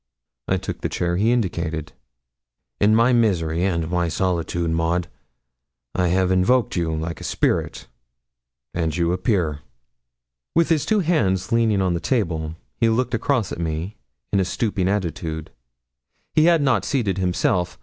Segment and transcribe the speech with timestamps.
[0.47, 1.93] I took the chair he indicated.
[2.79, 5.07] 'In my misery and my solitude, Maud,
[5.93, 7.85] I have invoked you like a spirit,
[8.73, 9.59] and you appear.'
[10.55, 13.95] With his two hands leaning on the table, he looked across at me,
[14.33, 15.51] in a stooping attitude;
[16.33, 17.77] he had not seated himself.